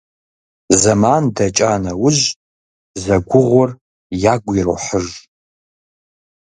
[0.81, 2.25] Зэман дэкӀа нэужь,
[3.03, 3.69] зэгугъур
[4.33, 5.07] ягу ирохьыж.